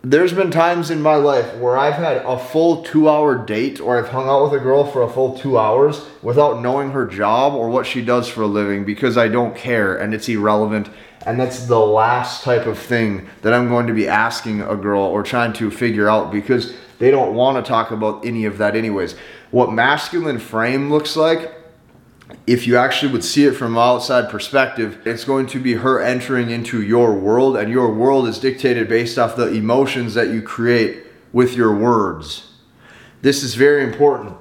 there's 0.00 0.34
been 0.34 0.50
times 0.50 0.90
in 0.90 1.00
my 1.00 1.14
life 1.14 1.54
where 1.56 1.78
I've 1.78 1.94
had 1.94 2.18
a 2.18 2.38
full 2.38 2.82
two 2.82 3.08
hour 3.08 3.36
date 3.36 3.80
or 3.80 3.98
I've 3.98 4.10
hung 4.10 4.28
out 4.28 4.44
with 4.44 4.60
a 4.60 4.62
girl 4.62 4.84
for 4.84 5.02
a 5.02 5.08
full 5.08 5.36
two 5.36 5.58
hours 5.58 6.04
without 6.22 6.60
knowing 6.60 6.90
her 6.90 7.06
job 7.06 7.54
or 7.54 7.70
what 7.70 7.86
she 7.86 8.04
does 8.04 8.28
for 8.28 8.42
a 8.42 8.46
living 8.46 8.84
because 8.84 9.16
I 9.16 9.28
don't 9.28 9.56
care 9.56 9.96
and 9.96 10.12
it's 10.12 10.28
irrelevant 10.28 10.90
and 11.26 11.40
that's 11.40 11.66
the 11.66 11.78
last 11.78 12.42
type 12.42 12.66
of 12.66 12.78
thing 12.78 13.28
that 13.42 13.54
I'm 13.54 13.68
going 13.68 13.86
to 13.86 13.94
be 13.94 14.06
asking 14.06 14.60
a 14.60 14.76
girl 14.76 15.02
or 15.02 15.22
trying 15.22 15.52
to 15.54 15.70
figure 15.70 16.08
out 16.08 16.30
because 16.30 16.74
they 16.98 17.10
don't 17.10 17.34
want 17.34 17.62
to 17.62 17.68
talk 17.68 17.90
about 17.90 18.24
any 18.24 18.44
of 18.44 18.58
that, 18.58 18.76
anyways. 18.76 19.14
What 19.50 19.72
masculine 19.72 20.38
frame 20.38 20.90
looks 20.90 21.16
like, 21.16 21.52
if 22.46 22.66
you 22.66 22.76
actually 22.76 23.12
would 23.12 23.24
see 23.24 23.44
it 23.44 23.52
from 23.52 23.76
outside 23.78 24.30
perspective, 24.30 25.06
it's 25.06 25.24
going 25.24 25.46
to 25.48 25.60
be 25.60 25.74
her 25.74 26.00
entering 26.00 26.50
into 26.50 26.82
your 26.82 27.14
world, 27.14 27.56
and 27.56 27.70
your 27.70 27.92
world 27.92 28.28
is 28.28 28.38
dictated 28.38 28.88
based 28.88 29.18
off 29.18 29.36
the 29.36 29.48
emotions 29.48 30.14
that 30.14 30.28
you 30.28 30.42
create 30.42 31.04
with 31.32 31.54
your 31.54 31.74
words. 31.74 32.52
This 33.22 33.42
is 33.42 33.54
very 33.54 33.82
important 33.82 34.36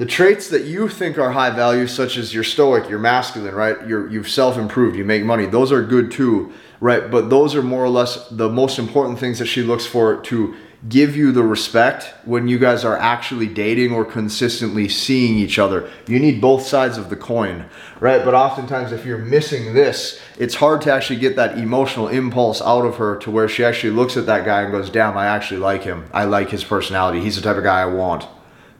the 0.00 0.06
traits 0.06 0.48
that 0.48 0.64
you 0.64 0.88
think 0.88 1.18
are 1.18 1.30
high 1.30 1.50
value, 1.50 1.86
such 1.86 2.16
as 2.16 2.32
you're 2.32 2.42
stoic, 2.42 2.88
you're 2.88 2.98
masculine, 2.98 3.54
right? 3.54 3.86
You're, 3.86 4.08
you've 4.08 4.30
self 4.30 4.56
improved, 4.56 4.96
you 4.96 5.04
make 5.04 5.24
money. 5.24 5.44
Those 5.44 5.70
are 5.72 5.82
good 5.82 6.10
too, 6.10 6.54
right? 6.80 7.10
But 7.10 7.28
those 7.28 7.54
are 7.54 7.62
more 7.62 7.84
or 7.84 7.90
less 7.90 8.26
the 8.30 8.48
most 8.48 8.78
important 8.78 9.18
things 9.18 9.38
that 9.40 9.44
she 9.44 9.62
looks 9.62 9.84
for 9.84 10.16
to 10.22 10.56
give 10.88 11.14
you 11.14 11.32
the 11.32 11.42
respect 11.42 12.14
when 12.24 12.48
you 12.48 12.58
guys 12.58 12.82
are 12.82 12.96
actually 12.96 13.46
dating 13.46 13.92
or 13.92 14.06
consistently 14.06 14.88
seeing 14.88 15.36
each 15.36 15.58
other. 15.58 15.90
You 16.06 16.18
need 16.18 16.40
both 16.40 16.66
sides 16.66 16.96
of 16.96 17.10
the 17.10 17.16
coin, 17.16 17.66
right? 18.00 18.24
But 18.24 18.32
oftentimes, 18.32 18.92
if 18.92 19.04
you're 19.04 19.18
missing 19.18 19.74
this, 19.74 20.18
it's 20.38 20.54
hard 20.54 20.80
to 20.80 20.90
actually 20.94 21.20
get 21.20 21.36
that 21.36 21.58
emotional 21.58 22.08
impulse 22.08 22.62
out 22.62 22.86
of 22.86 22.96
her 22.96 23.16
to 23.18 23.30
where 23.30 23.50
she 23.50 23.66
actually 23.66 23.92
looks 23.92 24.16
at 24.16 24.24
that 24.24 24.46
guy 24.46 24.62
and 24.62 24.72
goes, 24.72 24.88
Damn, 24.88 25.18
I 25.18 25.26
actually 25.26 25.60
like 25.60 25.82
him. 25.82 26.08
I 26.10 26.24
like 26.24 26.48
his 26.48 26.64
personality. 26.64 27.20
He's 27.20 27.36
the 27.36 27.42
type 27.42 27.58
of 27.58 27.64
guy 27.64 27.82
I 27.82 27.84
want. 27.84 28.26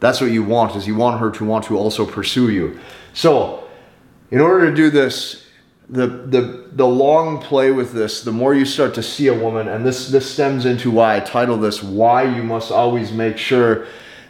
That's 0.00 0.20
what 0.20 0.30
you 0.30 0.42
want 0.42 0.76
is 0.76 0.86
you 0.86 0.96
want 0.96 1.20
her 1.20 1.30
to 1.30 1.44
want 1.44 1.66
to 1.66 1.76
also 1.76 2.06
pursue 2.06 2.50
you. 2.50 2.80
So, 3.12 3.64
in 4.30 4.40
order 4.40 4.70
to 4.70 4.74
do 4.74 4.90
this, 4.90 5.46
the 5.90 6.06
the 6.06 6.68
the 6.72 6.86
long 6.86 7.40
play 7.40 7.70
with 7.70 7.92
this, 7.92 8.22
the 8.22 8.32
more 8.32 8.54
you 8.54 8.64
start 8.64 8.94
to 8.94 9.02
see 9.02 9.26
a 9.26 9.34
woman, 9.34 9.68
and 9.68 9.84
this 9.84 10.08
this 10.08 10.30
stems 10.30 10.64
into 10.64 10.90
why 10.90 11.16
I 11.16 11.20
title 11.20 11.56
this 11.56 11.82
"Why 11.82 12.22
You 12.24 12.42
Must 12.42 12.70
Always 12.70 13.12
Make 13.12 13.36
Sure." 13.36 13.86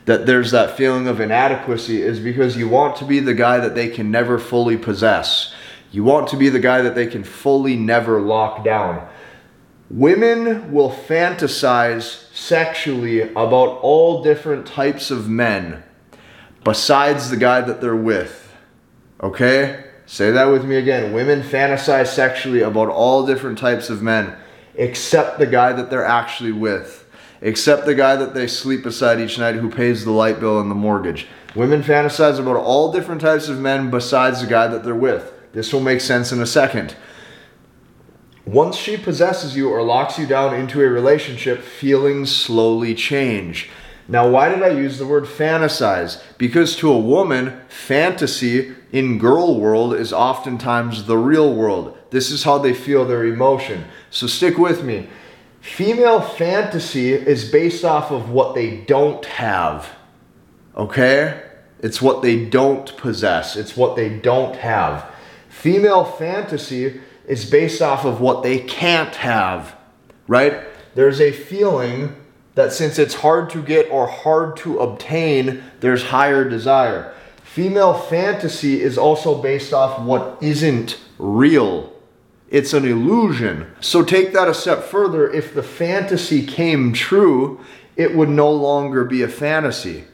That 0.06 0.26
there's 0.26 0.50
that 0.50 0.76
feeling 0.76 1.06
of 1.06 1.20
inadequacy 1.20 2.02
is 2.02 2.18
because 2.18 2.56
you 2.56 2.68
want 2.68 2.96
to 2.96 3.04
be 3.04 3.20
the 3.20 3.34
guy 3.34 3.58
that 3.58 3.74
they 3.74 3.88
can 3.88 4.10
never 4.10 4.38
fully 4.38 4.76
possess. 4.76 5.52
You 5.92 6.02
want 6.02 6.28
to 6.28 6.36
be 6.36 6.48
the 6.48 6.58
guy 6.58 6.80
that 6.82 6.94
they 6.94 7.06
can 7.06 7.22
fully 7.22 7.76
never 7.76 8.20
lock 8.20 8.64
down. 8.64 9.06
Women 9.90 10.72
will 10.72 10.90
fantasize 10.90 12.32
sexually 12.32 13.22
about 13.22 13.80
all 13.82 14.22
different 14.22 14.64
types 14.64 15.10
of 15.10 15.28
men 15.28 15.82
besides 16.62 17.28
the 17.28 17.36
guy 17.36 17.60
that 17.60 17.80
they're 17.80 17.96
with. 17.96 18.54
Okay? 19.20 19.84
Say 20.06 20.30
that 20.30 20.44
with 20.44 20.64
me 20.64 20.76
again. 20.76 21.12
Women 21.12 21.42
fantasize 21.42 22.06
sexually 22.06 22.60
about 22.60 22.88
all 22.88 23.26
different 23.26 23.58
types 23.58 23.90
of 23.90 24.00
men 24.00 24.36
except 24.76 25.40
the 25.40 25.46
guy 25.46 25.72
that 25.72 25.90
they're 25.90 26.04
actually 26.04 26.52
with, 26.52 27.08
except 27.40 27.84
the 27.84 27.94
guy 27.94 28.14
that 28.14 28.32
they 28.32 28.46
sleep 28.46 28.84
beside 28.84 29.20
each 29.20 29.38
night 29.38 29.56
who 29.56 29.70
pays 29.70 30.04
the 30.04 30.12
light 30.12 30.38
bill 30.38 30.60
and 30.60 30.70
the 30.70 30.74
mortgage. 30.76 31.26
Women 31.56 31.82
fantasize 31.82 32.38
about 32.38 32.56
all 32.56 32.92
different 32.92 33.20
types 33.20 33.48
of 33.48 33.58
men 33.58 33.90
besides 33.90 34.40
the 34.40 34.46
guy 34.46 34.68
that 34.68 34.84
they're 34.84 34.94
with. 34.94 35.32
This 35.52 35.72
will 35.72 35.80
make 35.80 36.00
sense 36.00 36.30
in 36.30 36.40
a 36.40 36.46
second. 36.46 36.94
Once 38.46 38.76
she 38.76 38.96
possesses 38.96 39.56
you 39.56 39.68
or 39.68 39.82
locks 39.82 40.18
you 40.18 40.26
down 40.26 40.54
into 40.54 40.80
a 40.80 40.88
relationship, 40.88 41.62
feelings 41.62 42.34
slowly 42.34 42.94
change. 42.94 43.68
Now, 44.08 44.28
why 44.28 44.48
did 44.48 44.62
I 44.62 44.70
use 44.70 44.98
the 44.98 45.06
word 45.06 45.24
fantasize? 45.24 46.20
Because 46.36 46.74
to 46.76 46.90
a 46.90 46.98
woman, 46.98 47.60
fantasy 47.68 48.74
in 48.90 49.18
girl 49.18 49.60
world 49.60 49.94
is 49.94 50.12
oftentimes 50.12 51.04
the 51.04 51.16
real 51.16 51.54
world. 51.54 51.96
This 52.10 52.32
is 52.32 52.42
how 52.42 52.58
they 52.58 52.74
feel 52.74 53.04
their 53.04 53.24
emotion. 53.24 53.84
So 54.10 54.26
stick 54.26 54.58
with 54.58 54.82
me. 54.82 55.08
Female 55.60 56.20
fantasy 56.20 57.12
is 57.12 57.52
based 57.52 57.84
off 57.84 58.10
of 58.10 58.30
what 58.30 58.54
they 58.54 58.78
don't 58.78 59.24
have. 59.26 59.90
Okay? 60.76 61.40
It's 61.78 62.02
what 62.02 62.22
they 62.22 62.46
don't 62.46 62.96
possess, 62.96 63.56
it's 63.56 63.76
what 63.76 63.96
they 63.96 64.08
don't 64.08 64.56
have. 64.56 65.08
Female 65.48 66.04
fantasy 66.04 67.00
is 67.26 67.48
based 67.48 67.80
off 67.82 68.04
of 68.04 68.20
what 68.20 68.42
they 68.42 68.58
can't 68.58 69.14
have, 69.16 69.76
right? 70.26 70.60
There's 70.94 71.20
a 71.20 71.32
feeling 71.32 72.16
that 72.54 72.72
since 72.72 72.98
it's 72.98 73.14
hard 73.14 73.50
to 73.50 73.62
get 73.62 73.90
or 73.90 74.06
hard 74.06 74.56
to 74.58 74.80
obtain, 74.80 75.62
there's 75.80 76.04
higher 76.04 76.48
desire. 76.48 77.14
Female 77.44 77.94
fantasy 77.94 78.80
is 78.80 78.98
also 78.98 79.40
based 79.40 79.72
off 79.72 80.00
what 80.00 80.38
isn't 80.40 80.98
real. 81.18 81.92
It's 82.48 82.72
an 82.72 82.84
illusion. 82.84 83.70
So 83.80 84.04
take 84.04 84.32
that 84.32 84.48
a 84.48 84.54
step 84.54 84.82
further. 84.82 85.30
If 85.30 85.54
the 85.54 85.62
fantasy 85.62 86.44
came 86.44 86.92
true, 86.92 87.60
it 87.96 88.14
would 88.16 88.28
no 88.28 88.50
longer 88.50 89.04
be 89.04 89.22
a 89.22 89.28
fantasy. 89.28 90.04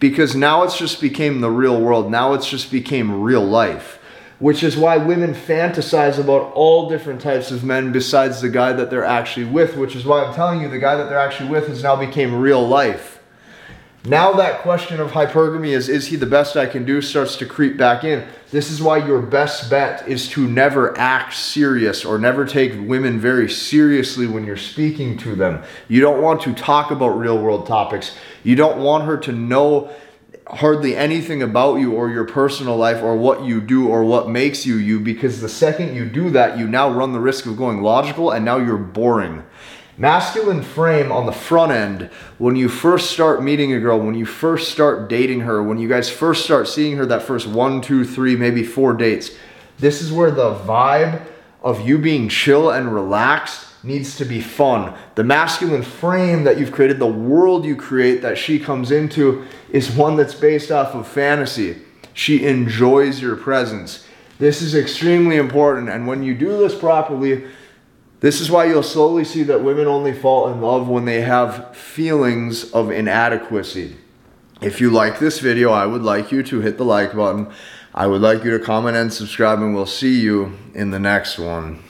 Because 0.00 0.34
now 0.34 0.62
it's 0.62 0.78
just 0.78 1.00
became 1.00 1.40
the 1.40 1.50
real 1.50 1.80
world. 1.80 2.10
Now 2.10 2.34
it's 2.34 2.48
just 2.48 2.70
became 2.70 3.22
real 3.22 3.44
life 3.44 3.97
which 4.38 4.62
is 4.62 4.76
why 4.76 4.96
women 4.96 5.34
fantasize 5.34 6.18
about 6.18 6.52
all 6.52 6.88
different 6.88 7.20
types 7.20 7.50
of 7.50 7.64
men 7.64 7.90
besides 7.90 8.40
the 8.40 8.48
guy 8.48 8.72
that 8.72 8.90
they're 8.90 9.04
actually 9.04 9.46
with, 9.46 9.76
which 9.76 9.96
is 9.96 10.04
why 10.04 10.24
I'm 10.24 10.34
telling 10.34 10.60
you 10.60 10.68
the 10.68 10.78
guy 10.78 10.96
that 10.96 11.08
they're 11.08 11.18
actually 11.18 11.50
with 11.50 11.66
has 11.68 11.82
now 11.82 11.96
became 11.96 12.34
real 12.34 12.66
life. 12.66 13.18
Now 14.04 14.32
that 14.34 14.60
question 14.60 15.00
of 15.00 15.10
hypergamy 15.10 15.68
is 15.68 15.88
is 15.88 16.06
he 16.06 16.16
the 16.16 16.24
best 16.24 16.56
I 16.56 16.66
can 16.66 16.84
do 16.84 17.02
starts 17.02 17.36
to 17.36 17.46
creep 17.46 17.76
back 17.76 18.04
in. 18.04 18.26
This 18.50 18.70
is 18.70 18.80
why 18.80 19.04
your 19.04 19.20
best 19.20 19.68
bet 19.68 20.06
is 20.08 20.28
to 20.30 20.46
never 20.48 20.96
act 20.96 21.34
serious 21.34 22.04
or 22.04 22.16
never 22.16 22.46
take 22.46 22.72
women 22.88 23.18
very 23.18 23.50
seriously 23.50 24.26
when 24.26 24.46
you're 24.46 24.56
speaking 24.56 25.18
to 25.18 25.34
them. 25.34 25.62
You 25.88 26.00
don't 26.00 26.22
want 26.22 26.40
to 26.42 26.54
talk 26.54 26.92
about 26.92 27.18
real 27.18 27.38
world 27.38 27.66
topics. 27.66 28.16
You 28.44 28.54
don't 28.54 28.78
want 28.78 29.04
her 29.04 29.18
to 29.18 29.32
know 29.32 29.90
hardly 30.50 30.96
anything 30.96 31.42
about 31.42 31.76
you 31.76 31.92
or 31.92 32.10
your 32.10 32.24
personal 32.24 32.76
life 32.76 33.02
or 33.02 33.16
what 33.16 33.44
you 33.44 33.60
do 33.60 33.88
or 33.88 34.02
what 34.04 34.28
makes 34.28 34.64
you 34.64 34.76
you 34.76 34.98
because 34.98 35.40
the 35.40 35.48
second 35.48 35.94
you 35.94 36.06
do 36.06 36.30
that, 36.30 36.58
you 36.58 36.66
now 36.66 36.90
run 36.90 37.12
the 37.12 37.20
risk 37.20 37.46
of 37.46 37.56
going 37.56 37.82
logical 37.82 38.30
and 38.30 38.44
now 38.44 38.56
you're 38.56 38.78
boring. 38.78 39.44
Masculine 39.98 40.62
frame 40.62 41.10
on 41.10 41.26
the 41.26 41.32
front 41.32 41.72
end, 41.72 42.08
when 42.38 42.54
you 42.54 42.68
first 42.68 43.10
start 43.10 43.42
meeting 43.42 43.72
a 43.72 43.80
girl, 43.80 43.98
when 43.98 44.14
you 44.14 44.24
first 44.24 44.70
start 44.70 45.08
dating 45.08 45.40
her, 45.40 45.62
when 45.62 45.78
you 45.78 45.88
guys 45.88 46.08
first 46.08 46.44
start 46.44 46.68
seeing 46.68 46.96
her 46.96 47.04
that 47.06 47.22
first 47.22 47.48
one, 47.48 47.80
two, 47.80 48.04
three, 48.04 48.36
maybe 48.36 48.62
four 48.62 48.94
dates, 48.94 49.32
this 49.78 50.00
is 50.00 50.12
where 50.12 50.30
the 50.30 50.54
vibe 50.54 51.26
of 51.62 51.86
you 51.86 51.98
being 51.98 52.28
chill 52.28 52.70
and 52.70 52.94
relaxed 52.94 53.67
needs 53.82 54.16
to 54.16 54.24
be 54.24 54.40
fun. 54.40 54.94
The 55.14 55.24
masculine 55.24 55.82
frame 55.82 56.44
that 56.44 56.58
you've 56.58 56.72
created, 56.72 56.98
the 56.98 57.06
world 57.06 57.64
you 57.64 57.76
create 57.76 58.22
that 58.22 58.38
she 58.38 58.58
comes 58.58 58.90
into, 58.90 59.44
is 59.70 59.90
one 59.90 60.16
that's 60.16 60.34
based 60.34 60.70
off 60.70 60.94
of 60.94 61.06
fantasy. 61.06 61.82
She 62.12 62.44
enjoys 62.44 63.22
your 63.22 63.36
presence. 63.36 64.06
This 64.38 64.62
is 64.62 64.74
extremely 64.74 65.36
important. 65.36 65.88
And 65.88 66.06
when 66.06 66.22
you 66.22 66.34
do 66.34 66.58
this 66.58 66.74
properly, 66.74 67.44
this 68.20 68.40
is 68.40 68.50
why 68.50 68.64
you'll 68.64 68.82
slowly 68.82 69.24
see 69.24 69.44
that 69.44 69.62
women 69.62 69.86
only 69.86 70.12
fall 70.12 70.48
in 70.48 70.60
love 70.60 70.88
when 70.88 71.04
they 71.04 71.20
have 71.20 71.76
feelings 71.76 72.72
of 72.72 72.90
inadequacy. 72.90 73.96
If 74.60 74.80
you 74.80 74.90
like 74.90 75.20
this 75.20 75.38
video, 75.38 75.70
I 75.70 75.86
would 75.86 76.02
like 76.02 76.32
you 76.32 76.42
to 76.42 76.60
hit 76.60 76.78
the 76.78 76.84
like 76.84 77.14
button. 77.14 77.48
I 77.94 78.08
would 78.08 78.20
like 78.20 78.42
you 78.42 78.56
to 78.58 78.64
comment 78.64 78.96
and 78.96 79.12
subscribe, 79.12 79.60
and 79.60 79.72
we'll 79.72 79.86
see 79.86 80.20
you 80.20 80.58
in 80.74 80.90
the 80.90 80.98
next 80.98 81.38
one. 81.38 81.87